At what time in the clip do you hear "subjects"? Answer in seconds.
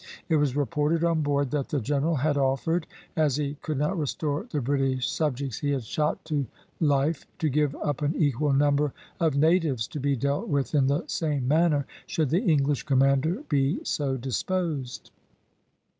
5.07-5.59